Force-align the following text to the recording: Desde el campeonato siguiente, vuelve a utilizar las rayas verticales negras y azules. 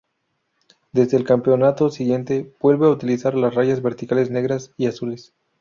Desde 0.93 1.15
el 1.15 1.25
campeonato 1.25 1.91
siguiente, 1.91 2.51
vuelve 2.59 2.87
a 2.87 2.89
utilizar 2.89 3.35
las 3.35 3.53
rayas 3.53 3.83
verticales 3.83 4.31
negras 4.31 4.71
y 4.75 4.87
azules. 4.87 5.35